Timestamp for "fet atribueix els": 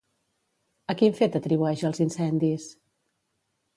1.21-2.03